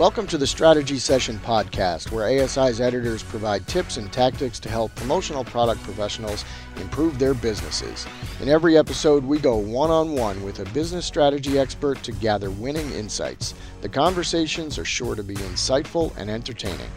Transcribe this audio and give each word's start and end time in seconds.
Welcome 0.00 0.26
to 0.28 0.38
the 0.38 0.46
Strategy 0.46 0.98
Session 0.98 1.38
podcast, 1.40 2.10
where 2.10 2.26
ASI's 2.26 2.80
editors 2.80 3.22
provide 3.22 3.68
tips 3.68 3.98
and 3.98 4.10
tactics 4.10 4.58
to 4.60 4.70
help 4.70 4.94
promotional 4.94 5.44
product 5.44 5.82
professionals 5.82 6.42
improve 6.76 7.18
their 7.18 7.34
businesses. 7.34 8.06
In 8.40 8.48
every 8.48 8.78
episode, 8.78 9.22
we 9.22 9.38
go 9.38 9.58
one 9.58 9.90
on 9.90 10.12
one 10.12 10.42
with 10.42 10.60
a 10.60 10.72
business 10.72 11.04
strategy 11.04 11.58
expert 11.58 12.02
to 12.02 12.12
gather 12.12 12.50
winning 12.50 12.90
insights. 12.92 13.52
The 13.82 13.90
conversations 13.90 14.78
are 14.78 14.86
sure 14.86 15.14
to 15.14 15.22
be 15.22 15.34
insightful 15.34 16.16
and 16.16 16.30
entertaining. 16.30 16.90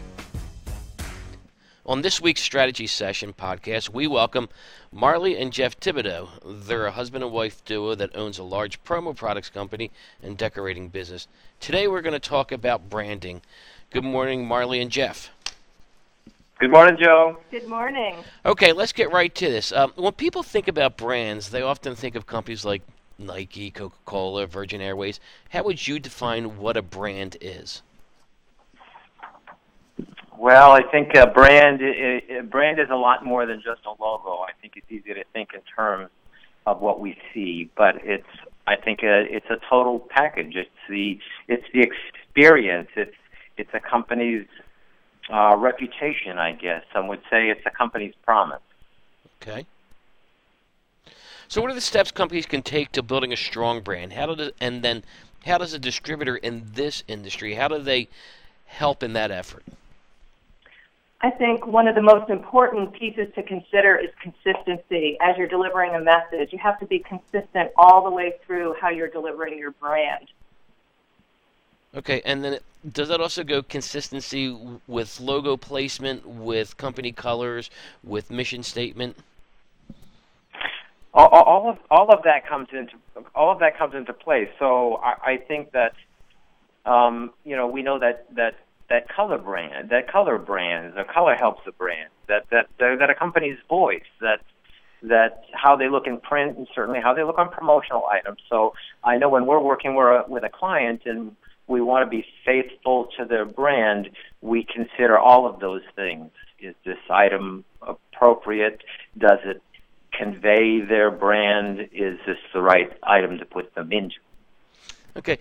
On 1.86 2.00
this 2.00 2.18
week's 2.18 2.40
Strategy 2.40 2.86
Session 2.86 3.34
podcast, 3.34 3.90
we 3.90 4.06
welcome 4.06 4.48
Marley 4.90 5.36
and 5.36 5.52
Jeff 5.52 5.78
Thibodeau. 5.78 6.30
They're 6.42 6.86
a 6.86 6.92
husband 6.92 7.22
and 7.22 7.30
wife 7.30 7.62
duo 7.66 7.94
that 7.94 8.16
owns 8.16 8.38
a 8.38 8.42
large 8.42 8.82
promo 8.84 9.14
products 9.14 9.50
company 9.50 9.90
and 10.22 10.38
decorating 10.38 10.88
business. 10.88 11.28
Today 11.60 11.86
we're 11.86 12.00
going 12.00 12.14
to 12.14 12.18
talk 12.18 12.52
about 12.52 12.88
branding. 12.88 13.42
Good 13.90 14.02
morning, 14.02 14.46
Marley 14.46 14.80
and 14.80 14.90
Jeff. 14.90 15.28
Good 16.58 16.70
morning, 16.70 16.96
Joe. 16.98 17.38
Good 17.50 17.68
morning. 17.68 18.16
Okay, 18.46 18.72
let's 18.72 18.92
get 18.92 19.12
right 19.12 19.34
to 19.34 19.50
this. 19.50 19.70
Um, 19.70 19.92
when 19.96 20.14
people 20.14 20.42
think 20.42 20.68
about 20.68 20.96
brands, 20.96 21.50
they 21.50 21.60
often 21.60 21.94
think 21.94 22.14
of 22.14 22.24
companies 22.24 22.64
like 22.64 22.80
Nike, 23.18 23.70
Coca 23.70 23.96
Cola, 24.06 24.46
Virgin 24.46 24.80
Airways. 24.80 25.20
How 25.50 25.64
would 25.64 25.86
you 25.86 25.98
define 25.98 26.56
what 26.56 26.78
a 26.78 26.82
brand 26.82 27.36
is? 27.42 27.82
Well, 30.36 30.72
I 30.72 30.82
think 30.82 31.14
a 31.14 31.26
brand 31.26 31.80
a 31.80 32.42
brand 32.42 32.80
is 32.80 32.90
a 32.90 32.96
lot 32.96 33.24
more 33.24 33.46
than 33.46 33.62
just 33.62 33.82
a 33.86 33.90
logo. 34.02 34.38
I 34.42 34.50
think 34.60 34.74
it's 34.76 34.90
easy 34.90 35.14
to 35.14 35.24
think 35.32 35.50
in 35.54 35.60
terms 35.76 36.10
of 36.66 36.80
what 36.80 37.00
we 37.00 37.16
see, 37.32 37.70
but 37.76 37.96
it's 38.02 38.26
I 38.66 38.76
think 38.76 39.02
a, 39.02 39.20
uh, 39.20 39.24
it's 39.28 39.46
a 39.50 39.56
total 39.68 40.00
package. 40.00 40.56
It's 40.56 40.70
the 40.88 41.18
it's 41.48 41.64
the 41.72 41.82
experience. 41.82 42.88
It's 42.96 43.14
it's 43.56 43.70
a 43.74 43.80
company's 43.80 44.46
uh, 45.32 45.56
reputation. 45.56 46.38
I 46.38 46.52
guess 46.52 46.82
some 46.92 47.06
would 47.08 47.22
say 47.30 47.48
it's 47.50 47.64
a 47.66 47.70
company's 47.70 48.14
promise. 48.24 48.62
Okay. 49.40 49.66
So, 51.46 51.60
what 51.60 51.70
are 51.70 51.74
the 51.74 51.80
steps 51.80 52.10
companies 52.10 52.46
can 52.46 52.62
take 52.62 52.90
to 52.92 53.02
building 53.02 53.32
a 53.32 53.36
strong 53.36 53.82
brand? 53.82 54.14
How 54.14 54.34
do 54.34 54.50
and 54.60 54.82
then 54.82 55.04
how 55.46 55.58
does 55.58 55.74
a 55.74 55.78
distributor 55.78 56.36
in 56.36 56.64
this 56.72 57.04
industry 57.06 57.54
how 57.54 57.68
do 57.68 57.78
they 57.78 58.08
help 58.66 59.02
in 59.02 59.12
that 59.12 59.30
effort? 59.30 59.62
I 61.24 61.30
think 61.30 61.66
one 61.66 61.88
of 61.88 61.94
the 61.94 62.02
most 62.02 62.28
important 62.28 62.92
pieces 62.92 63.28
to 63.34 63.42
consider 63.42 63.96
is 63.96 64.10
consistency 64.20 65.16
as 65.22 65.38
you're 65.38 65.48
delivering 65.48 65.94
a 65.94 66.00
message. 66.00 66.52
You 66.52 66.58
have 66.58 66.78
to 66.80 66.86
be 66.86 66.98
consistent 66.98 67.70
all 67.78 68.04
the 68.04 68.10
way 68.10 68.34
through 68.46 68.74
how 68.78 68.90
you're 68.90 69.08
delivering 69.08 69.58
your 69.58 69.70
brand. 69.70 70.28
Okay, 71.96 72.20
and 72.26 72.44
then 72.44 72.58
does 72.92 73.08
that 73.08 73.22
also 73.22 73.42
go 73.42 73.62
consistency 73.62 74.54
with 74.86 75.18
logo 75.18 75.56
placement, 75.56 76.28
with 76.28 76.76
company 76.76 77.10
colors, 77.10 77.70
with 78.02 78.30
mission 78.30 78.62
statement? 78.62 79.16
All, 81.14 81.28
all 81.28 81.70
of 81.70 81.78
all 81.90 82.12
of 82.12 82.22
that 82.24 82.46
comes 82.46 82.68
into 82.70 82.92
all 83.34 83.50
of 83.50 83.60
that 83.60 83.78
comes 83.78 83.94
into 83.94 84.12
play. 84.12 84.50
So 84.58 84.96
I, 84.96 85.32
I 85.32 85.36
think 85.38 85.72
that 85.72 85.94
um, 86.84 87.30
you 87.46 87.56
know 87.56 87.66
we 87.66 87.82
know 87.82 87.98
that 87.98 88.26
that 88.34 88.56
that 88.90 89.08
color 89.08 89.38
brand, 89.38 89.90
that 89.90 90.10
color 90.10 90.38
brands, 90.38 90.96
or 90.96 91.04
color 91.04 91.34
helps 91.34 91.62
the 91.64 91.72
brand, 91.72 92.10
that 92.28 92.44
that 92.50 92.68
that 92.78 93.10
a 93.10 93.14
company's 93.14 93.58
voice, 93.68 94.02
that 94.20 94.40
that 95.02 95.44
how 95.52 95.76
they 95.76 95.88
look 95.88 96.06
in 96.06 96.18
print, 96.18 96.56
and 96.56 96.66
certainly 96.74 97.00
how 97.00 97.14
they 97.14 97.22
look 97.22 97.38
on 97.38 97.50
promotional 97.50 98.04
items. 98.06 98.38
So 98.48 98.74
I 99.02 99.16
know 99.18 99.28
when 99.28 99.46
we're 99.46 99.60
working 99.60 99.94
with 100.28 100.44
a 100.44 100.48
client 100.48 101.02
and 101.04 101.36
we 101.66 101.80
want 101.80 102.04
to 102.04 102.10
be 102.10 102.26
faithful 102.44 103.08
to 103.18 103.24
their 103.24 103.44
brand, 103.44 104.10
we 104.42 104.64
consider 104.64 105.18
all 105.18 105.46
of 105.46 105.60
those 105.60 105.82
things. 105.96 106.30
Is 106.60 106.74
this 106.84 106.98
item 107.10 107.64
appropriate? 107.82 108.82
Does 109.16 109.38
it 109.44 109.62
convey 110.12 110.80
their 110.80 111.10
brand? 111.10 111.88
Is 111.92 112.18
this 112.26 112.38
the 112.52 112.60
right 112.60 112.90
item 113.02 113.38
to 113.38 113.44
put 113.44 113.74
them 113.74 113.92
into? 113.92 114.16
Okay, 115.16 115.38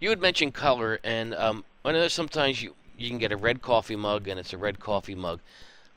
you 0.00 0.10
had 0.10 0.20
mentioned 0.20 0.54
color, 0.54 0.98
and 1.04 1.34
um, 1.34 1.64
I 1.84 1.92
know 1.92 2.08
sometimes 2.08 2.62
you 2.62 2.74
you 2.96 3.08
can 3.08 3.18
get 3.18 3.32
a 3.32 3.36
red 3.36 3.62
coffee 3.62 3.96
mug 3.96 4.28
and 4.28 4.38
it's 4.38 4.52
a 4.52 4.58
red 4.58 4.80
coffee 4.80 5.14
mug. 5.14 5.40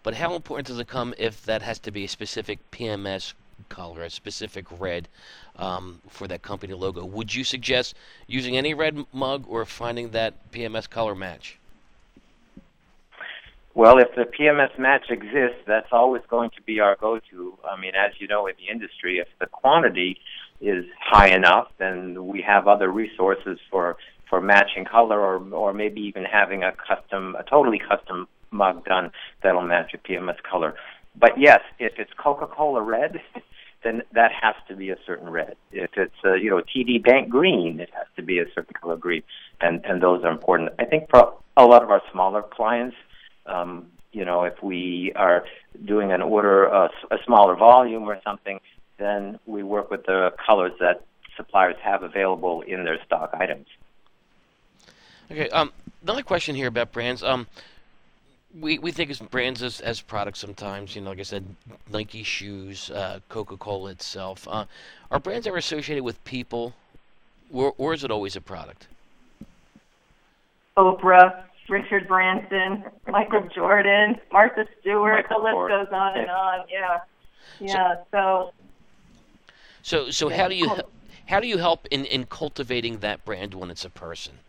But 0.03 0.15
how 0.15 0.35
important 0.35 0.67
does 0.67 0.79
it 0.79 0.87
come 0.87 1.13
if 1.17 1.43
that 1.45 1.61
has 1.61 1.79
to 1.79 1.91
be 1.91 2.03
a 2.03 2.07
specific 2.07 2.59
PMS 2.71 3.33
color, 3.69 4.03
a 4.03 4.09
specific 4.09 4.65
red 4.79 5.07
um, 5.55 6.01
for 6.07 6.27
that 6.27 6.41
company 6.41 6.73
logo? 6.73 7.03
Would 7.05 7.33
you 7.33 7.43
suggest 7.43 7.95
using 8.27 8.57
any 8.57 8.73
red 8.73 9.05
mug 9.11 9.45
or 9.47 9.65
finding 9.65 10.09
that 10.11 10.51
PMS 10.51 10.89
color 10.89 11.15
match? 11.15 11.57
Well, 13.73 13.97
if 13.97 14.07
the 14.15 14.23
PMS 14.23 14.79
match 14.79 15.07
exists, 15.09 15.61
that's 15.67 15.91
always 15.91 16.21
going 16.29 16.49
to 16.51 16.61
be 16.61 16.79
our 16.79 16.95
go-to. 16.95 17.57
I 17.69 17.79
mean, 17.79 17.91
as 17.93 18.13
you 18.19 18.27
know, 18.27 18.47
in 18.47 18.53
the 18.57 18.71
industry, 18.71 19.17
if 19.17 19.27
the 19.39 19.47
quantity 19.47 20.17
is 20.61 20.85
high 20.97 21.35
enough, 21.35 21.67
then 21.77 22.27
we 22.27 22.41
have 22.41 22.69
other 22.69 22.89
resources 22.89 23.59
for 23.69 23.97
for 24.29 24.41
matching 24.41 24.85
color 24.85 25.19
or 25.19 25.37
or 25.53 25.73
maybe 25.73 26.01
even 26.01 26.23
having 26.23 26.63
a 26.63 26.71
custom 26.71 27.35
a 27.35 27.43
totally 27.43 27.79
custom 27.79 28.27
mug 28.51 28.85
done 28.85 29.11
that'll 29.43 29.61
match 29.61 29.93
a 29.93 29.97
PMS 29.97 30.41
color. 30.43 30.75
But 31.17 31.31
yes, 31.37 31.61
if 31.79 31.93
it's 31.97 32.11
Coca-Cola 32.17 32.81
red, 32.81 33.21
then 33.83 34.01
that 34.13 34.31
has 34.31 34.55
to 34.67 34.75
be 34.75 34.89
a 34.89 34.97
certain 35.05 35.29
red. 35.29 35.55
If 35.71 35.91
it's 35.95 36.15
uh, 36.23 36.33
you 36.33 36.49
know 36.49 36.61
TD 36.61 37.03
Bank 37.03 37.29
green, 37.29 37.79
it 37.79 37.89
has 37.93 38.07
to 38.15 38.23
be 38.23 38.39
a 38.39 38.45
certain 38.53 38.73
color 38.79 38.97
green, 38.97 39.23
and 39.61 39.83
and 39.85 40.01
those 40.01 40.23
are 40.23 40.31
important. 40.31 40.71
I 40.79 40.85
think 40.85 41.09
for 41.09 41.33
a 41.57 41.65
lot 41.65 41.83
of 41.83 41.91
our 41.91 42.01
smaller 42.11 42.41
clients, 42.41 42.95
um, 43.45 43.87
you 44.11 44.25
know, 44.25 44.43
if 44.43 44.61
we 44.63 45.13
are 45.15 45.45
doing 45.85 46.11
an 46.11 46.21
order 46.21 46.73
uh, 46.73 46.87
a 47.11 47.17
smaller 47.25 47.55
volume 47.55 48.03
or 48.03 48.19
something, 48.23 48.59
then 48.97 49.39
we 49.45 49.63
work 49.63 49.91
with 49.91 50.05
the 50.05 50.31
colors 50.45 50.73
that 50.79 51.05
suppliers 51.37 51.75
have 51.83 52.01
available 52.03 52.61
in 52.61 52.83
their 52.85 52.97
stock 53.05 53.31
items. 53.33 53.67
Okay. 55.31 55.49
Um, 55.49 55.71
another 56.03 56.23
question 56.23 56.55
here 56.55 56.67
about 56.67 56.91
brands. 56.91 57.23
Um, 57.23 57.47
we 58.59 58.79
we 58.79 58.91
think 58.91 59.11
of 59.11 59.29
brands 59.29 59.61
as, 59.61 59.81
as 59.81 60.01
products 60.01 60.39
sometimes. 60.39 60.95
You 60.95 61.01
know, 61.01 61.09
like 61.09 61.19
I 61.19 61.23
said, 61.23 61.45
Nike 61.91 62.23
shoes, 62.23 62.89
uh, 62.91 63.19
Coca 63.29 63.57
Cola 63.57 63.91
itself. 63.91 64.47
Uh, 64.49 64.65
are 65.11 65.19
brands 65.19 65.47
ever 65.47 65.57
associated 65.57 66.03
with 66.03 66.23
people, 66.23 66.73
or 67.51 67.73
or 67.77 67.93
is 67.93 68.03
it 68.03 68.11
always 68.11 68.35
a 68.35 68.41
product? 68.41 68.87
Oprah, 70.77 71.43
Richard 71.69 72.07
Branson, 72.07 72.83
Michael 73.07 73.47
Jordan, 73.53 74.19
Martha 74.31 74.67
Stewart. 74.81 75.25
Michael 75.29 75.43
the 75.43 75.57
list 75.57 75.89
goes 75.91 75.93
on 75.93 76.17
and 76.17 76.29
on. 76.29 76.65
Yeah, 76.69 76.99
yeah. 77.59 77.95
So. 78.11 78.51
So 79.81 80.09
so 80.09 80.29
how 80.29 80.47
do 80.47 80.55
you 80.55 80.79
how 81.27 81.39
do 81.39 81.47
you 81.47 81.57
help 81.57 81.87
in, 81.91 82.05
in 82.05 82.25
cultivating 82.25 82.99
that 82.99 83.23
brand 83.25 83.53
when 83.53 83.69
it's 83.69 83.85
a 83.85 83.89
person? 83.89 84.39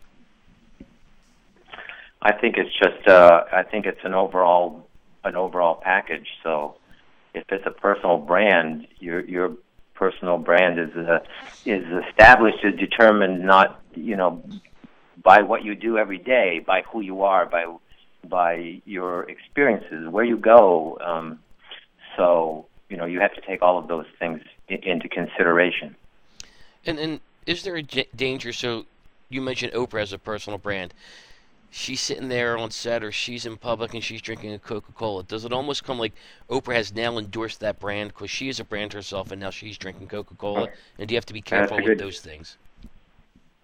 I 2.27 2.33
think 2.33 2.57
it's 2.57 2.77
just 2.77 3.07
uh, 3.07 3.45
I 3.53 3.63
think 3.63 3.87
it's 3.87 4.01
an 4.03 4.13
overall 4.13 4.85
an 5.23 5.37
overall 5.37 5.77
package. 5.77 6.27
So 6.43 6.75
if 7.35 7.45
it's 7.51 7.65
a 7.65 7.71
personal 7.71 8.19
brand, 8.19 8.89
your 8.99 9.21
your 9.21 9.53
personal 9.95 10.37
brand 10.37 10.81
is 10.81 10.91
uh, 10.97 11.21
is 11.65 11.85
established 12.09 12.65
is 12.65 12.75
determined 12.81 13.45
not 13.45 13.81
you 13.95 14.17
know 14.17 14.43
by 15.23 15.43
what 15.43 15.65
you 15.65 15.77
do 15.77 15.99
every 15.99 16.19
day, 16.19 16.59
by 16.67 16.83
who 16.91 17.01
you 17.01 17.23
are, 17.23 17.47
by 17.47 17.73
by 18.29 18.83
your 18.85 19.31
experiences, 19.31 20.09
where 20.09 20.25
you 20.25 20.37
go. 20.37 20.99
Um, 21.01 21.39
so 22.17 22.67
you 22.89 22.97
know 22.97 23.05
you 23.05 23.21
have 23.21 23.35
to 23.35 23.41
take 23.43 23.63
all 23.63 23.79
of 23.79 23.87
those 23.87 24.07
things 24.19 24.41
in, 24.67 24.83
into 24.83 25.09
consideration. 25.09 25.95
And 26.85 26.99
and 26.99 27.21
is 27.47 27.63
there 27.63 27.77
a 27.77 27.83
danger? 27.83 28.53
So 28.53 28.87
you 29.29 29.41
mentioned 29.41 29.75
Oprah 29.75 30.03
as 30.03 30.13
a 30.13 30.19
personal 30.19 30.59
brand 30.59 30.93
she's 31.71 32.01
sitting 32.01 32.29
there 32.29 32.57
on 32.57 32.71
set 32.71 33.05
or 33.05 33.13
she's 33.13 33.47
in 33.47 33.57
public 33.57 33.95
and 33.95 34.03
she's 34.03 34.23
drinking 34.23 34.53
a 34.53 34.59
Coca 34.59 34.93
Cola? 34.93 35.23
Does 35.23 35.45
it 35.45 35.53
almost 35.53 35.85
come 35.85 35.99
like 35.99 36.13
Oprah 36.49 36.75
has 36.75 36.95
now 36.95 37.19
endorsed 37.19 37.61
that 37.61 37.79
brand 37.79 38.11
because 38.11 38.31
she 38.31 38.49
is 38.49 38.61
a 38.61 38.65
brand 38.65 38.93
herself 38.93 39.31
and 39.31 39.41
now 39.41 39.51
she's 39.51 39.79
drinking 39.79 40.09
Coca 40.09 40.35
Cola? 40.35 40.69
And 40.99 41.09
do 41.09 41.15
you 41.15 41.17
have 41.17 41.27
to 41.27 41.35
be 41.35 41.43
careful 41.43 41.83
with 41.83 41.99
those 41.99 42.21
things? 42.21 42.57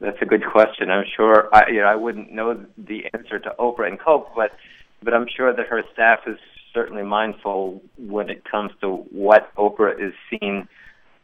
That's 0.01 0.21
a 0.21 0.27
good 0.27 0.45
question. 0.45 0.91
I'm 0.91 1.05
sure 1.17 1.49
I, 1.55 1.69
you 1.71 1.81
know, 1.81 1.87
I 1.87 1.95
wouldn't 1.95 2.33
know 2.33 2.65
the 2.77 3.07
answer 3.15 3.39
to 3.39 3.55
Oprah 3.59 3.87
and 3.87 4.01
Coke, 4.01 4.33
but 4.35 4.53
but 5.03 5.15
I'm 5.15 5.27
sure 5.29 5.55
that 5.55 5.67
her 5.67 5.83
staff 5.93 6.21
is 6.27 6.39
certainly 6.75 7.03
mindful 7.03 7.83
when 7.99 8.31
it 8.31 8.45
comes 8.45 8.73
to 8.81 8.97
what 9.11 9.55
Oprah 9.57 10.01
is 10.01 10.13
seen 10.31 10.69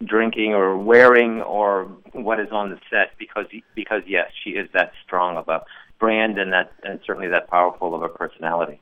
drinking 0.05 0.55
or 0.55 0.79
wearing 0.79 1.43
or 1.43 1.85
what 2.13 2.39
is 2.39 2.49
on 2.53 2.71
the 2.71 2.79
set 2.89 3.19
because 3.19 3.47
because 3.75 4.03
yes, 4.07 4.31
she 4.45 4.51
is 4.51 4.69
that 4.73 4.93
strong 5.05 5.37
of 5.37 5.49
a 5.49 5.65
brand 5.99 6.39
and 6.39 6.53
that 6.53 6.73
and 6.83 7.00
certainly 7.05 7.29
that 7.29 7.49
powerful 7.49 7.95
of 7.95 8.03
a 8.03 8.09
personality. 8.09 8.81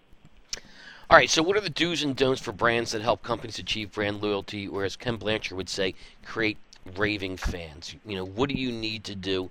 All 1.08 1.16
right, 1.16 1.30
so 1.30 1.40
what 1.40 1.56
are 1.56 1.60
the 1.60 1.70
do's 1.70 2.02
and 2.02 2.16
don'ts 2.16 2.40
for 2.40 2.50
brands 2.50 2.90
that 2.90 3.00
help 3.00 3.22
companies 3.22 3.60
achieve 3.60 3.92
brand 3.92 4.20
loyalty, 4.20 4.66
or 4.66 4.82
as 4.84 4.96
Ken 4.96 5.16
Blanchard 5.16 5.56
would 5.56 5.68
say, 5.68 5.94
create 6.24 6.58
raving 6.96 7.36
fans? 7.36 7.94
You 8.04 8.16
know, 8.16 8.24
what 8.24 8.48
do 8.48 8.56
you 8.56 8.72
need 8.72 9.04
to 9.04 9.14
do 9.14 9.50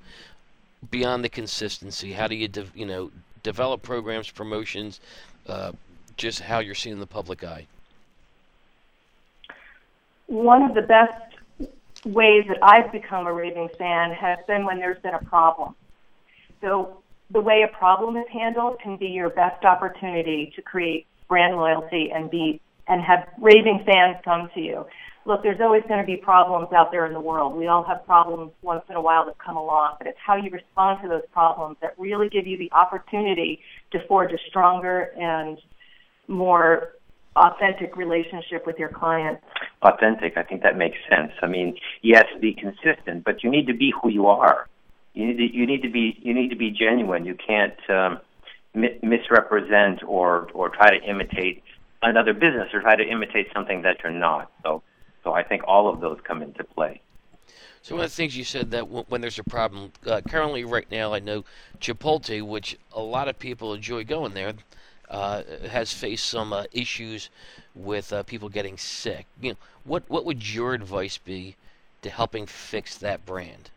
beyond 0.91 1.23
the 1.23 1.29
consistency? 1.29 2.11
How 2.11 2.27
do 2.27 2.35
you, 2.35 2.49
de- 2.49 2.67
you 2.75 2.85
know, 2.85 3.09
develop 3.41 3.81
programs, 3.83 4.29
promotions, 4.29 4.99
uh, 5.47 5.71
just 6.17 6.41
how 6.41 6.59
you're 6.59 6.75
seeing 6.75 6.99
the 6.99 7.07
public 7.07 7.41
eye? 7.41 7.67
One 10.27 10.63
of 10.63 10.75
the 10.75 10.81
best 10.81 11.13
ways 12.03 12.43
that 12.49 12.57
I've 12.61 12.91
become 12.91 13.27
a 13.27 13.33
raving 13.33 13.69
fan 13.77 14.11
has 14.11 14.39
been 14.45 14.65
when 14.65 14.79
there's 14.79 15.01
been 15.01 15.13
a 15.13 15.23
problem. 15.23 15.73
So 16.59 17.01
the 17.31 17.41
way 17.41 17.63
a 17.63 17.77
problem 17.77 18.17
is 18.17 18.25
handled 18.31 18.79
can 18.81 18.97
be 18.97 19.07
your 19.07 19.29
best 19.29 19.63
opportunity 19.65 20.51
to 20.55 20.61
create 20.61 21.07
brand 21.27 21.55
loyalty 21.55 22.11
and 22.13 22.29
be 22.29 22.61
and 22.87 23.01
have 23.01 23.27
raving 23.41 23.83
fans 23.85 24.17
come 24.23 24.49
to 24.53 24.59
you. 24.59 24.85
Look, 25.25 25.41
there's 25.41 25.59
always 25.59 25.81
going 25.87 25.99
to 25.99 26.05
be 26.05 26.17
problems 26.17 26.67
out 26.71 26.91
there 26.91 27.07
in 27.07 27.13
the 27.13 27.19
world. 27.19 27.55
We 27.55 27.65
all 27.65 27.83
have 27.83 28.05
problems 28.05 28.51
once 28.61 28.83
in 28.89 28.95
a 28.95 29.01
while 29.01 29.25
that 29.25 29.39
come 29.39 29.57
along, 29.57 29.95
but 29.97 30.05
it's 30.05 30.19
how 30.23 30.35
you 30.35 30.51
respond 30.51 30.99
to 31.01 31.09
those 31.09 31.23
problems 31.33 31.77
that 31.81 31.97
really 31.97 32.29
give 32.29 32.45
you 32.45 32.59
the 32.59 32.71
opportunity 32.73 33.59
to 33.91 33.97
forge 34.07 34.31
a 34.31 34.37
stronger 34.49 35.09
and 35.17 35.57
more 36.27 36.91
authentic 37.35 37.97
relationship 37.97 38.67
with 38.67 38.77
your 38.77 38.89
client. 38.89 39.39
Authentic, 39.81 40.37
I 40.37 40.43
think 40.43 40.61
that 40.61 40.77
makes 40.77 40.97
sense. 41.09 41.31
I 41.41 41.47
mean, 41.47 41.75
yes, 42.03 42.25
be 42.39 42.53
consistent, 42.53 43.23
but 43.25 43.43
you 43.43 43.49
need 43.49 43.65
to 43.65 43.73
be 43.73 43.91
who 44.01 44.09
you 44.09 44.27
are. 44.27 44.67
You 45.15 45.27
need 45.27 45.37
to, 45.37 45.57
you 45.57 45.65
need 45.65 45.81
to 45.83 45.89
be 45.89 46.19
you 46.21 46.33
need 46.33 46.49
to 46.49 46.57
be 46.57 46.71
genuine. 46.71 47.25
You 47.25 47.35
can't 47.35 47.89
um, 47.89 48.19
mi- 48.73 48.99
misrepresent 49.01 50.03
or 50.05 50.49
or 50.53 50.69
try 50.69 50.99
to 50.99 51.03
imitate 51.09 51.63
another 52.01 52.33
business 52.33 52.67
or 52.73 52.81
try 52.81 52.97
to 52.97 53.03
imitate 53.03 53.47
something 53.53 53.81
that 53.83 53.97
you're 54.03 54.11
not. 54.11 54.51
So 54.63 54.83
so 55.23 55.31
I 55.31 55.43
think 55.43 55.63
all 55.67 55.91
of 55.91 56.01
those 56.01 56.19
come 56.27 56.41
into 56.41 56.65
play. 56.65 57.01
So 57.81 57.95
one 57.95 58.03
of 58.03 58.11
the 58.11 58.15
things 58.15 58.35
you 58.35 58.43
said 58.43 58.71
that 58.71 58.81
w- 58.81 59.05
when 59.07 59.21
there's 59.21 59.39
a 59.39 59.43
problem, 59.43 59.93
uh, 60.05 60.19
currently 60.27 60.65
right 60.65 60.89
now 60.91 61.13
I 61.13 61.19
know 61.19 61.45
Chipotle, 61.79 62.41
which 62.41 62.77
a 62.91 63.01
lot 63.01 63.29
of 63.29 63.39
people 63.39 63.73
enjoy 63.73 64.03
going 64.03 64.33
there, 64.33 64.53
uh, 65.09 65.43
has 65.69 65.93
faced 65.93 66.25
some 66.25 66.51
uh, 66.51 66.65
issues 66.73 67.29
with 67.73 68.11
uh, 68.11 68.23
people 68.23 68.49
getting 68.49 68.77
sick. 68.77 69.27
You 69.41 69.51
know, 69.51 69.57
what 69.85 70.03
what 70.09 70.25
would 70.25 70.53
your 70.53 70.73
advice 70.73 71.17
be 71.17 71.55
to 72.01 72.09
helping 72.09 72.45
fix 72.45 72.97
that 72.97 73.25
brand? 73.25 73.69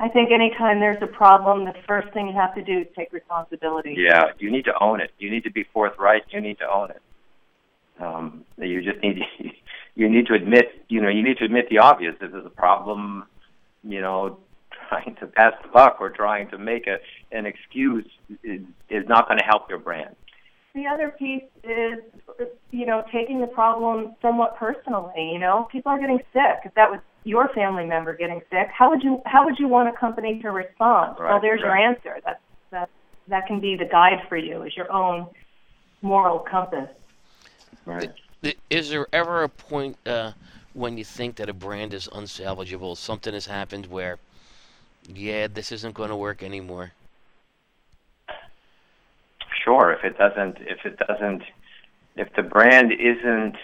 I 0.00 0.08
think 0.08 0.30
anytime 0.30 0.78
there's 0.78 1.02
a 1.02 1.06
problem, 1.08 1.64
the 1.64 1.74
first 1.86 2.12
thing 2.12 2.28
you 2.28 2.34
have 2.34 2.54
to 2.54 2.62
do 2.62 2.80
is 2.80 2.86
take 2.96 3.12
responsibility. 3.12 3.96
Yeah, 3.98 4.26
you 4.38 4.50
need 4.50 4.64
to 4.66 4.74
own 4.80 5.00
it. 5.00 5.10
You 5.18 5.28
need 5.30 5.42
to 5.44 5.50
be 5.50 5.64
forthright. 5.72 6.22
You 6.30 6.40
need 6.40 6.58
to 6.58 6.70
own 6.70 6.90
it. 6.90 7.02
Um, 8.00 8.44
you 8.56 8.80
just 8.82 9.02
need 9.02 9.14
to, 9.14 9.48
you 9.96 10.08
need 10.08 10.26
to 10.26 10.34
admit, 10.34 10.66
you 10.88 11.00
know, 11.00 11.08
you 11.08 11.22
need 11.22 11.38
to 11.38 11.44
admit 11.44 11.68
the 11.68 11.78
obvious. 11.78 12.14
If 12.20 12.30
there's 12.30 12.46
a 12.46 12.50
problem, 12.50 13.24
you 13.82 14.00
know, 14.00 14.38
trying 14.88 15.16
to 15.16 15.26
pass 15.26 15.54
the 15.62 15.68
buck 15.68 15.96
or 16.00 16.10
trying 16.10 16.48
to 16.50 16.58
make 16.58 16.86
a 16.86 16.98
an 17.36 17.46
excuse 17.46 18.06
is, 18.44 18.60
is 18.88 19.08
not 19.08 19.26
going 19.26 19.38
to 19.38 19.44
help 19.44 19.68
your 19.68 19.78
brand. 19.78 20.14
The 20.74 20.86
other 20.86 21.10
piece 21.10 21.42
is, 21.64 21.98
you 22.70 22.86
know, 22.86 23.02
taking 23.12 23.40
the 23.40 23.48
problem 23.48 24.14
somewhat 24.22 24.56
personally. 24.56 25.30
You 25.32 25.40
know, 25.40 25.66
people 25.72 25.90
are 25.90 25.98
getting 25.98 26.20
sick. 26.32 26.60
If 26.64 26.74
that 26.74 26.88
was 26.88 27.00
your 27.28 27.48
family 27.48 27.84
member 27.84 28.16
getting 28.16 28.40
sick, 28.50 28.68
how 28.72 28.88
would 28.88 29.02
you 29.02 29.20
how 29.26 29.44
would 29.44 29.58
you 29.58 29.68
want 29.68 29.88
a 29.88 29.92
company 29.92 30.40
to 30.40 30.50
respond? 30.50 31.18
Right, 31.18 31.30
well, 31.30 31.40
there's 31.40 31.60
your 31.60 31.76
answer. 31.76 32.16
That 32.24 32.40
that 32.70 32.88
that 33.28 33.46
can 33.46 33.60
be 33.60 33.76
the 33.76 33.84
guide 33.84 34.20
for 34.28 34.38
you, 34.38 34.62
is 34.62 34.74
your 34.74 34.90
own 34.90 35.26
moral 36.00 36.38
compass. 36.38 36.88
Right. 37.84 38.10
Is 38.70 38.88
there 38.90 39.06
ever 39.12 39.42
a 39.42 39.48
point 39.48 39.96
uh, 40.06 40.32
when 40.72 40.96
you 40.96 41.04
think 41.04 41.36
that 41.36 41.48
a 41.48 41.52
brand 41.52 41.92
is 41.92 42.08
unsalvageable? 42.08 42.96
Something 42.96 43.34
has 43.34 43.46
happened 43.46 43.86
where, 43.86 44.18
yeah, 45.12 45.48
this 45.48 45.72
isn't 45.72 45.94
going 45.94 46.10
to 46.10 46.16
work 46.16 46.42
anymore. 46.42 46.92
Sure. 49.64 49.92
If 49.92 50.04
it 50.04 50.16
doesn't, 50.16 50.58
if 50.60 50.86
it 50.86 50.98
doesn't, 50.98 51.42
if 52.16 52.28
the 52.36 52.42
brand 52.42 52.92
isn't 52.92 53.56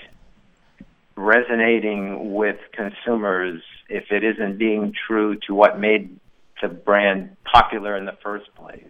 resonating 1.16 2.34
with 2.34 2.56
consumers, 2.72 3.62
if 3.88 4.10
it 4.10 4.24
isn't 4.24 4.58
being 4.58 4.92
true 5.06 5.36
to 5.46 5.54
what 5.54 5.78
made 5.78 6.18
the 6.60 6.68
brand 6.68 7.36
popular 7.44 7.96
in 7.96 8.04
the 8.04 8.16
first 8.22 8.52
place, 8.54 8.82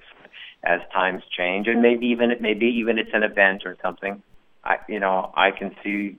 as 0.63 0.81
times 0.93 1.23
change, 1.37 1.67
and 1.67 1.83
maybe 1.83 2.07
even 2.07 2.33
maybe 2.41 2.67
even 2.67 2.99
it's 2.99 3.11
an 3.13 3.23
event 3.23 3.63
or 3.67 3.77
something, 3.83 4.23
I 4.65 4.79
you 4.89 5.01
know 5.01 5.33
I 5.37 5.51
can 5.51 5.75
see 5.83 6.17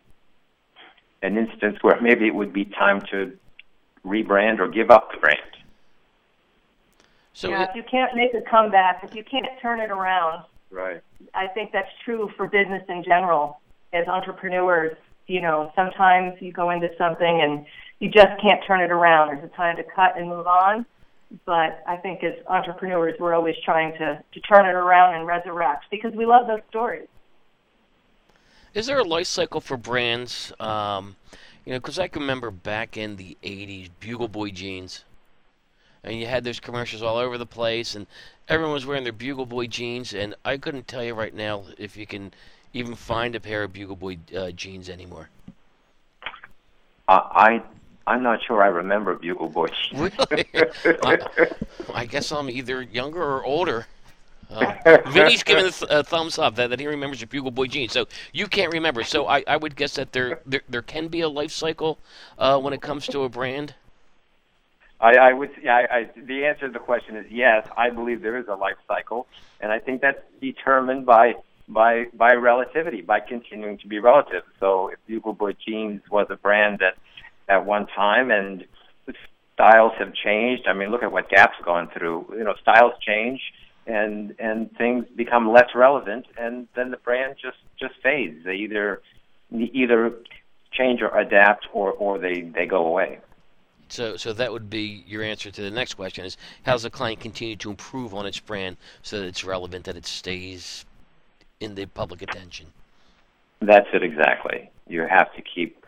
an 1.21 1.37
instance 1.37 1.77
where 1.81 1.99
maybe 2.01 2.27
it 2.27 2.35
would 2.35 2.53
be 2.53 2.65
time 2.65 3.01
to 3.11 3.37
rebrand 4.05 4.59
or 4.59 4.67
give 4.67 4.91
up 4.91 5.11
the 5.11 5.17
brand. 5.17 5.39
So 7.33 7.49
yeah, 7.49 7.63
it- 7.63 7.69
if 7.69 7.75
you 7.75 7.83
can't 7.83 8.15
make 8.15 8.33
a 8.33 8.41
comeback, 8.41 9.03
if 9.03 9.15
you 9.15 9.23
can't 9.23 9.47
turn 9.61 9.79
it 9.79 9.89
around, 9.89 10.45
Right. 10.71 11.01
I 11.33 11.47
think 11.47 11.71
that's 11.71 11.91
true 12.03 12.29
for 12.35 12.47
business 12.47 12.83
in 12.89 13.03
general. 13.03 13.61
As 13.93 14.07
entrepreneurs, 14.07 14.97
you 15.27 15.41
know, 15.41 15.71
sometimes 15.75 16.35
you 16.39 16.51
go 16.51 16.69
into 16.69 16.89
something 16.97 17.41
and 17.41 17.65
you 17.99 18.09
just 18.09 18.39
can't 18.41 18.61
turn 18.65 18.81
it 18.81 18.91
around. 18.91 19.29
There's 19.29 19.43
a 19.43 19.55
time 19.55 19.77
to 19.77 19.83
cut 19.83 20.17
and 20.17 20.29
move 20.29 20.47
on. 20.47 20.85
But 21.45 21.83
I 21.87 21.97
think 21.97 22.23
as 22.23 22.33
entrepreneurs, 22.47 23.15
we're 23.19 23.33
always 23.33 23.55
trying 23.63 23.93
to, 23.93 24.23
to 24.31 24.39
turn 24.41 24.65
it 24.65 24.75
around 24.75 25.15
and 25.15 25.25
resurrect 25.25 25.85
because 25.89 26.13
we 26.13 26.25
love 26.25 26.47
those 26.47 26.61
stories. 26.69 27.07
Is 28.73 28.85
there 28.85 28.99
a 28.99 29.03
life 29.03 29.27
cycle 29.27 29.61
for 29.61 29.77
brands? 29.77 30.53
Um, 30.59 31.15
you 31.65 31.73
know, 31.73 31.79
because 31.79 31.97
I 31.97 32.07
can 32.07 32.21
remember 32.21 32.51
back 32.51 32.97
in 32.97 33.15
the 33.15 33.37
'80s, 33.41 33.89
Bugle 33.99 34.27
Boy 34.27 34.51
jeans, 34.51 35.03
and 36.03 36.19
you 36.19 36.27
had 36.27 36.43
those 36.43 36.59
commercials 36.59 37.01
all 37.01 37.17
over 37.17 37.37
the 37.37 37.45
place, 37.45 37.95
and 37.95 38.05
everyone 38.47 38.73
was 38.73 38.85
wearing 38.85 39.03
their 39.03 39.13
Bugle 39.13 39.45
Boy 39.45 39.67
jeans, 39.67 40.13
and 40.13 40.35
I 40.43 40.57
couldn't 40.57 40.87
tell 40.87 41.03
you 41.03 41.13
right 41.13 41.33
now 41.33 41.63
if 41.77 41.97
you 41.97 42.05
can 42.05 42.33
even 42.75 42.93
find 42.93 43.33
a 43.35 43.39
pair 43.39 43.63
of 43.63 43.73
Bugle 43.73 43.95
Boy 43.95 44.17
uh, 44.37 44.51
jeans 44.51 44.89
anymore. 44.89 45.29
Uh, 47.07 47.21
I 47.31 47.63
I'm 48.05 48.21
not 48.21 48.43
sure 48.43 48.61
I 48.61 48.67
remember 48.67 49.15
Bugle 49.15 49.49
Boy. 49.49 49.67
Really? 49.93 50.45
I, 51.03 51.17
I 51.93 52.05
guess 52.05 52.31
I'm 52.31 52.49
either 52.49 52.81
younger 52.81 53.23
or 53.23 53.43
older. 53.43 53.87
Uh, 54.51 54.75
Vinny's 55.07 55.41
giving 55.41 55.65
a, 55.65 55.71
th- 55.71 55.89
a 55.89 56.03
thumbs 56.03 56.37
up 56.37 56.55
that, 56.55 56.69
that 56.69 56.79
he 56.79 56.85
remembers 56.85 57.21
the 57.21 57.25
Bugle 57.25 57.49
Boy 57.49 57.67
jeans. 57.67 57.93
So 57.93 58.07
you 58.33 58.45
can't 58.47 58.71
remember. 58.71 59.03
So 59.03 59.27
I, 59.27 59.43
I 59.47 59.57
would 59.57 59.75
guess 59.75 59.95
that 59.95 60.11
there, 60.11 60.41
there 60.45 60.61
there 60.69 60.81
can 60.81 61.07
be 61.07 61.21
a 61.21 61.29
life 61.29 61.51
cycle 61.51 61.97
uh, 62.37 62.59
when 62.59 62.73
it 62.73 62.81
comes 62.81 63.07
to 63.07 63.21
a 63.21 63.29
brand. 63.29 63.73
I, 64.99 65.15
I 65.15 65.33
would. 65.33 65.51
Yeah, 65.63 65.75
I, 65.75 65.97
I, 65.97 66.09
the 66.15 66.45
answer 66.45 66.67
to 66.67 66.73
the 66.73 66.79
question 66.79 67.15
is 67.15 67.25
yes. 67.31 67.67
I 67.77 67.89
believe 67.89 68.21
there 68.21 68.37
is 68.37 68.47
a 68.47 68.55
life 68.55 68.77
cycle, 68.87 69.27
and 69.61 69.71
I 69.71 69.79
think 69.79 70.01
that's 70.01 70.21
determined 70.41 71.05
by 71.05 71.35
by 71.67 72.05
by 72.13 72.33
relativity, 72.33 73.01
by 73.01 73.19
continuing 73.19 73.77
to 73.79 73.87
be 73.87 73.99
relative. 73.99 74.43
So, 74.59 74.89
if 74.89 74.99
Bugle 75.07 75.35
Jeans 75.65 76.01
was 76.09 76.27
a 76.29 76.35
brand 76.35 76.79
that 76.79 76.95
at 77.47 77.65
one 77.65 77.87
time 77.87 78.31
and 78.31 78.65
styles 79.53 79.93
have 79.97 80.13
changed. 80.13 80.67
I 80.67 80.73
mean, 80.73 80.91
look 80.91 81.03
at 81.03 81.11
what 81.11 81.29
Gap's 81.29 81.57
gone 81.63 81.89
through. 81.97 82.25
You 82.37 82.43
know, 82.43 82.55
styles 82.61 82.93
change 83.01 83.41
and 83.87 84.35
and 84.39 84.75
things 84.77 85.05
become 85.15 85.51
less 85.51 85.69
relevant, 85.75 86.25
and 86.37 86.67
then 86.75 86.91
the 86.91 86.97
brand 86.97 87.35
just 87.41 87.57
just 87.79 87.93
fades. 88.01 88.43
They 88.43 88.55
either 88.55 89.01
either 89.51 90.13
change 90.71 91.01
or 91.01 91.15
adapt, 91.17 91.67
or 91.73 91.91
or 91.91 92.17
they 92.19 92.41
they 92.41 92.65
go 92.65 92.85
away. 92.85 93.19
So, 93.87 94.17
so 94.17 94.33
that 94.33 94.51
would 94.51 94.67
be 94.67 95.03
your 95.05 95.21
answer 95.21 95.51
to 95.51 95.61
the 95.61 95.71
next 95.71 95.93
question: 95.93 96.25
is 96.25 96.37
how 96.63 96.73
does 96.73 96.83
the 96.83 96.89
client 96.89 97.19
continue 97.19 97.55
to 97.57 97.69
improve 97.69 98.13
on 98.13 98.25
its 98.25 98.39
brand 98.39 98.77
so 99.03 99.19
that 99.19 99.27
it's 99.27 99.43
relevant, 99.43 99.85
that 99.85 99.95
it 99.95 100.05
stays 100.05 100.85
in 101.59 101.75
the 101.75 101.85
public 101.85 102.21
attention? 102.21 102.67
That's 103.61 103.87
it 103.93 104.03
exactly. 104.03 104.69
You 104.87 105.07
have 105.09 105.33
to 105.35 105.41
keep 105.41 105.85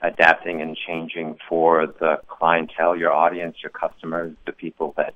adapting 0.00 0.62
and 0.62 0.76
changing 0.76 1.36
for 1.48 1.86
the 1.86 2.20
clientele, 2.28 2.96
your 2.96 3.12
audience, 3.12 3.56
your 3.62 3.70
customers, 3.70 4.34
the 4.46 4.52
people 4.52 4.94
that 4.96 5.14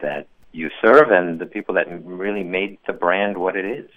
that 0.00 0.26
you 0.52 0.70
serve, 0.82 1.10
and 1.10 1.38
the 1.38 1.46
people 1.46 1.74
that 1.74 1.86
really 2.04 2.42
made 2.42 2.78
the 2.86 2.92
brand 2.92 3.36
what 3.36 3.56
it 3.56 3.64
is. 3.64 3.90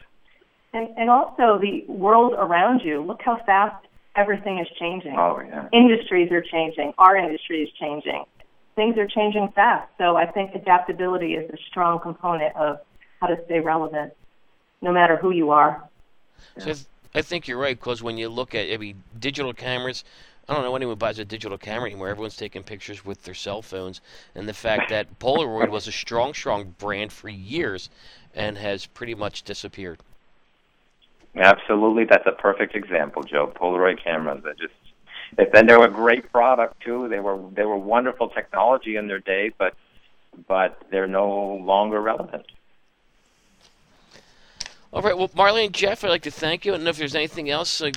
And, 0.74 0.90
and 0.98 1.10
also 1.10 1.60
the 1.60 1.86
world 1.88 2.34
around 2.34 2.82
you. 2.82 3.02
Look 3.02 3.22
how 3.24 3.40
fast 3.46 3.86
everything 4.16 4.60
is 4.60 4.68
changing. 4.80 5.16
Oh 5.18 5.40
yeah. 5.40 5.70
Industries 5.72 6.32
are 6.32 6.42
changing. 6.42 6.94
Our 6.98 7.16
industry 7.16 7.62
is 7.62 7.70
changing. 7.80 8.26
Things 8.76 8.98
are 8.98 9.08
changing 9.08 9.50
fast. 9.56 9.90
So 9.98 10.18
I 10.18 10.26
think 10.26 10.54
adaptability 10.54 11.34
is 11.34 11.50
a 11.52 11.58
strong 11.70 12.00
component 12.00 12.56
of 12.56 12.80
how 13.22 13.28
to 13.28 13.38
stay 13.46 13.60
relevant, 13.60 14.14
no 14.82 14.92
matter 14.92 15.18
who 15.18 15.32
you 15.32 15.52
are. 15.52 15.84
So 16.58 16.72
I, 16.72 16.74
th- 16.74 16.86
I 17.16 17.22
think 17.22 17.48
you're 17.48 17.58
right 17.58 17.78
because 17.78 18.04
when 18.04 18.18
you 18.18 18.30
look 18.30 18.56
at 18.56 18.72
I 18.72 18.78
mean, 18.78 19.04
digital 19.20 19.54
cameras, 19.54 20.04
I 20.48 20.54
don't 20.54 20.64
know 20.64 20.76
anyone 20.76 20.98
buys 20.98 21.20
a 21.20 21.26
digital 21.26 21.58
camera 21.58 21.90
anymore. 21.90 22.10
Everyone's 22.10 22.38
taking 22.38 22.64
pictures 22.64 23.06
with 23.06 23.24
their 23.24 23.34
cell 23.34 23.62
phones, 23.62 24.02
and 24.34 24.48
the 24.48 24.54
fact 24.54 24.90
that 24.90 25.20
Polaroid 25.20 25.70
was 25.70 25.88
a 25.88 25.92
strong, 25.92 26.34
strong 26.34 26.76
brand 26.78 27.12
for 27.12 27.28
years, 27.28 27.90
and 28.34 28.58
has 28.58 28.86
pretty 28.86 29.14
much 29.14 29.44
disappeared. 29.44 30.00
Absolutely, 31.36 32.06
that's 32.06 32.26
a 32.26 32.32
perfect 32.32 32.76
example, 32.76 33.24
Joe. 33.24 33.52
Polaroid 33.54 34.02
cameras. 34.04 34.42
They 34.44 34.52
just, 34.52 34.74
if, 35.38 35.54
and 35.54 35.70
they 35.70 35.76
were 35.76 35.86
a 35.86 35.92
great 35.92 36.32
product 36.32 36.82
too. 36.82 37.08
They 37.10 37.20
were 37.20 37.40
they 37.54 37.66
were 37.66 37.78
wonderful 37.78 38.30
technology 38.30 38.96
in 38.96 39.08
their 39.08 39.20
day, 39.20 39.52
but 39.58 39.76
but 40.48 40.82
they're 40.92 41.08
no 41.08 41.62
longer 41.64 42.02
relevant. 42.02 42.46
All 44.98 45.04
right. 45.04 45.16
Well, 45.16 45.30
Marley 45.36 45.64
and 45.64 45.76
Jeff, 45.76 46.04
I'd 46.04 46.10
like 46.10 46.24
to 46.24 46.32
thank 46.32 46.66
you. 46.66 46.74
I 46.74 46.78
don't 46.78 46.84
know 46.84 46.90
if 46.90 46.98
there's 46.98 47.14
anything 47.14 47.52
else 47.52 47.84
uh, 47.84 47.92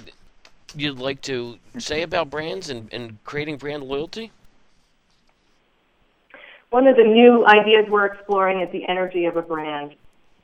you'd 0.77 0.99
like 0.99 1.23
to 1.23 1.57
say 1.79 2.03
about 2.03 2.29
brands 2.29 2.69
and, 2.69 2.93
and 2.93 3.17
creating 3.25 3.57
brand 3.57 3.85
loyalty. 3.85 4.33
One 6.69 6.87
of 6.87 6.97
the 6.97 7.05
new 7.05 7.47
ideas 7.47 7.87
we're 7.89 8.05
exploring 8.05 8.61
is 8.61 8.71
the 8.71 8.87
energy 8.87 9.25
of 9.25 9.39
a 9.39 9.41
brand. 9.41 9.95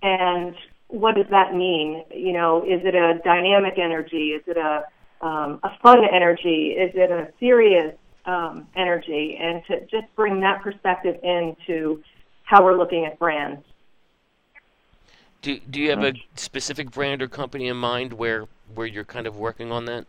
And 0.02 0.54
what 0.88 1.16
does 1.16 1.26
that 1.28 1.54
mean? 1.54 2.02
You 2.10 2.32
know, 2.32 2.62
is 2.62 2.80
it 2.86 2.94
a 2.94 3.20
dynamic 3.22 3.74
energy? 3.76 4.28
Is 4.28 4.42
it 4.46 4.56
a 4.56 4.84
um, 5.20 5.60
a 5.62 5.76
fun 5.82 6.06
energy? 6.10 6.68
Is 6.68 6.92
it 6.94 7.10
a 7.10 7.30
serious 7.38 7.94
um, 8.24 8.66
energy? 8.74 9.38
And 9.38 9.62
to 9.66 9.80
just 9.90 10.06
bring 10.16 10.40
that 10.40 10.62
perspective 10.62 11.22
into 11.22 12.02
how 12.44 12.64
we're 12.64 12.78
looking 12.78 13.04
at 13.04 13.18
brands. 13.18 13.62
Do 15.42 15.58
Do 15.70 15.80
you 15.80 15.90
have 15.90 16.02
a 16.02 16.12
specific 16.34 16.90
brand 16.90 17.22
or 17.22 17.28
company 17.28 17.68
in 17.68 17.76
mind 17.76 18.12
where 18.12 18.46
where 18.74 18.86
you're 18.86 19.04
kind 19.04 19.26
of 19.26 19.36
working 19.36 19.70
on 19.72 19.84
that? 19.86 20.06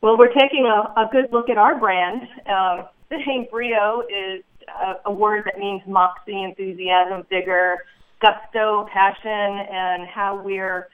Well, 0.00 0.16
we're 0.16 0.32
taking 0.32 0.66
a, 0.66 1.00
a 1.00 1.08
good 1.10 1.32
look 1.32 1.48
at 1.48 1.58
our 1.58 1.78
brand. 1.78 2.22
Um, 2.46 2.86
the 3.10 3.18
name 3.18 3.46
Brio 3.50 4.02
is 4.02 4.42
a, 4.68 4.94
a 5.06 5.12
word 5.12 5.44
that 5.46 5.58
means 5.58 5.82
moxie, 5.86 6.42
enthusiasm, 6.42 7.24
vigor, 7.30 7.78
gusto, 8.20 8.88
passion, 8.92 9.66
and 9.70 10.06
how 10.06 10.40
we're 10.42 10.88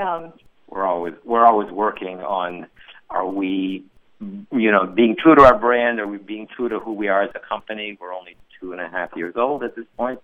um, 0.00 0.32
we're 0.68 0.86
always 0.86 1.14
we're 1.24 1.46
always 1.46 1.70
working 1.70 2.20
on 2.20 2.66
are 3.10 3.26
we 3.26 3.84
you 4.20 4.70
know 4.70 4.86
being 4.86 5.16
true 5.16 5.34
to 5.34 5.42
our 5.42 5.58
brand 5.58 6.00
are 6.00 6.06
we 6.06 6.16
being 6.16 6.48
true 6.56 6.68
to 6.68 6.78
who 6.78 6.92
we 6.92 7.08
are 7.08 7.22
as 7.22 7.30
a 7.34 7.38
company 7.38 7.96
we're 8.00 8.14
only 8.14 8.36
two 8.64 8.72
and 8.72 8.80
a 8.80 8.88
half 8.88 9.10
years 9.16 9.34
old 9.36 9.62
at 9.62 9.76
this 9.76 9.86
point 9.96 10.20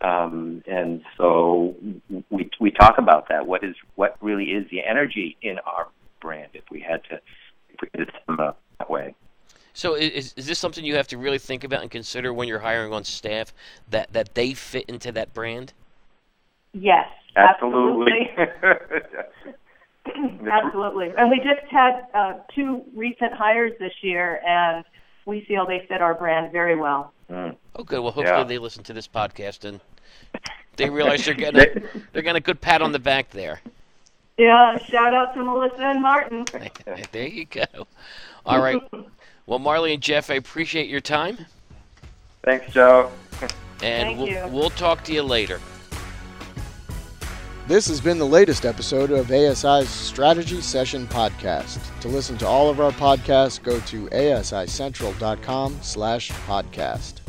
um, 0.00 0.62
and 0.66 1.02
so 1.16 1.74
we 2.30 2.48
we 2.60 2.70
talk 2.70 2.98
about 2.98 3.28
that 3.28 3.46
what 3.46 3.64
is 3.64 3.74
what 3.96 4.16
really 4.20 4.44
is 4.44 4.68
the 4.70 4.82
energy 4.84 5.36
in 5.42 5.58
our 5.60 5.88
brand 6.20 6.50
if 6.54 6.64
we 6.70 6.80
had 6.80 7.02
to 7.04 7.14
if 7.70 7.80
we 7.82 7.88
had 7.94 8.06
to 8.06 8.12
sum 8.26 8.34
it 8.36 8.40
up 8.40 8.60
that 8.78 8.88
way 8.90 9.14
so 9.72 9.94
is, 9.94 10.34
is 10.36 10.46
this 10.46 10.58
something 10.58 10.84
you 10.84 10.96
have 10.96 11.08
to 11.08 11.18
really 11.18 11.38
think 11.38 11.64
about 11.64 11.82
and 11.82 11.90
consider 11.90 12.32
when 12.32 12.48
you're 12.48 12.58
hiring 12.58 12.92
on 12.92 13.04
staff 13.04 13.54
that, 13.88 14.12
that 14.12 14.34
they 14.34 14.52
fit 14.54 14.84
into 14.88 15.12
that 15.12 15.32
brand? 15.32 15.72
Yes, 16.72 17.08
absolutely. 17.36 18.30
Absolutely. 18.36 19.08
absolutely. 20.50 21.08
And 21.16 21.30
we 21.30 21.38
just 21.38 21.70
had 21.70 22.02
uh, 22.14 22.32
two 22.54 22.82
recent 22.94 23.32
hires 23.32 23.72
this 23.78 23.92
year, 24.02 24.40
and 24.46 24.84
we 25.26 25.44
feel 25.46 25.66
they 25.66 25.84
fit 25.88 26.00
our 26.00 26.14
brand 26.14 26.52
very 26.52 26.76
well. 26.76 27.12
Mm. 27.30 27.56
Oh, 27.76 27.84
good. 27.84 28.00
Well, 28.00 28.12
hopefully 28.12 28.38
yeah. 28.38 28.44
they 28.44 28.58
listen 28.58 28.82
to 28.84 28.92
this 28.92 29.06
podcast 29.06 29.64
and 29.64 29.80
they 30.76 30.90
realize 30.90 31.24
they're 31.24 31.34
getting 31.34 31.60
a, 31.60 31.80
they're 32.12 32.22
getting 32.22 32.36
a 32.36 32.40
good 32.40 32.60
pat 32.60 32.82
on 32.82 32.92
the 32.92 32.98
back 32.98 33.30
there. 33.30 33.60
Yeah, 34.36 34.78
shout 34.78 35.14
out 35.14 35.34
to 35.34 35.44
Melissa 35.44 35.82
and 35.82 36.02
Martin. 36.02 36.46
there 37.12 37.26
you 37.26 37.44
go. 37.44 37.86
All 38.46 38.62
right. 38.62 38.80
Well, 39.46 39.58
Marley 39.58 39.92
and 39.92 40.02
Jeff, 40.02 40.30
I 40.30 40.34
appreciate 40.34 40.88
your 40.88 41.00
time. 41.00 41.36
Thanks, 42.42 42.72
Joe. 42.72 43.10
And 43.40 43.50
Thank 43.80 44.18
we'll, 44.18 44.28
you. 44.28 44.46
we'll 44.48 44.70
talk 44.70 45.04
to 45.04 45.12
you 45.12 45.22
later. 45.22 45.60
This 47.70 47.86
has 47.86 48.00
been 48.00 48.18
the 48.18 48.26
latest 48.26 48.66
episode 48.66 49.12
of 49.12 49.28
ASI's 49.28 49.88
Strategy 49.88 50.60
Session 50.60 51.06
Podcast. 51.06 51.78
To 52.00 52.08
listen 52.08 52.36
to 52.38 52.46
all 52.48 52.68
of 52.68 52.80
our 52.80 52.90
podcasts, 52.90 53.62
go 53.62 53.78
to 53.78 54.08
asicentral.com 54.08 55.78
slash 55.80 56.32
podcast. 56.48 57.20